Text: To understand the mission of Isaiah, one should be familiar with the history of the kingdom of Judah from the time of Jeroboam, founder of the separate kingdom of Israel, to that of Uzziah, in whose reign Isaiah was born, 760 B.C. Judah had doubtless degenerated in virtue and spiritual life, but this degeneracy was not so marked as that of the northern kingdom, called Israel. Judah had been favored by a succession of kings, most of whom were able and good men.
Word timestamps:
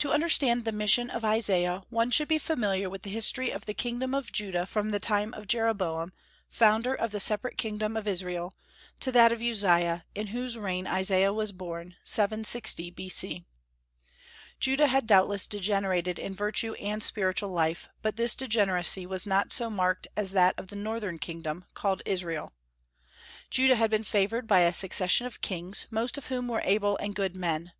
To 0.00 0.12
understand 0.12 0.66
the 0.66 0.70
mission 0.70 1.08
of 1.08 1.24
Isaiah, 1.24 1.82
one 1.88 2.10
should 2.10 2.28
be 2.28 2.36
familiar 2.36 2.90
with 2.90 3.04
the 3.04 3.08
history 3.10 3.50
of 3.50 3.64
the 3.64 3.72
kingdom 3.72 4.14
of 4.14 4.30
Judah 4.30 4.66
from 4.66 4.90
the 4.90 5.00
time 5.00 5.32
of 5.32 5.46
Jeroboam, 5.48 6.12
founder 6.50 6.92
of 6.94 7.10
the 7.10 7.20
separate 7.20 7.56
kingdom 7.56 7.96
of 7.96 8.06
Israel, 8.06 8.52
to 9.00 9.10
that 9.12 9.32
of 9.32 9.40
Uzziah, 9.40 10.04
in 10.14 10.26
whose 10.26 10.58
reign 10.58 10.86
Isaiah 10.86 11.32
was 11.32 11.52
born, 11.52 11.96
760 12.04 12.90
B.C. 12.90 13.46
Judah 14.58 14.88
had 14.88 15.06
doubtless 15.06 15.46
degenerated 15.46 16.18
in 16.18 16.34
virtue 16.34 16.74
and 16.74 17.02
spiritual 17.02 17.48
life, 17.48 17.88
but 18.02 18.16
this 18.16 18.34
degeneracy 18.34 19.06
was 19.06 19.26
not 19.26 19.52
so 19.54 19.70
marked 19.70 20.06
as 20.18 20.32
that 20.32 20.52
of 20.58 20.66
the 20.68 20.76
northern 20.76 21.18
kingdom, 21.18 21.64
called 21.72 22.02
Israel. 22.04 22.52
Judah 23.48 23.76
had 23.76 23.90
been 23.90 24.04
favored 24.04 24.46
by 24.46 24.60
a 24.60 24.70
succession 24.74 25.26
of 25.26 25.40
kings, 25.40 25.86
most 25.90 26.18
of 26.18 26.26
whom 26.26 26.46
were 26.46 26.60
able 26.62 26.98
and 26.98 27.14
good 27.14 27.34
men. 27.34 27.72